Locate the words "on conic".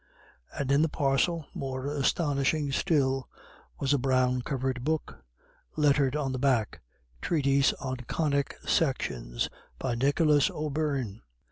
7.73-8.55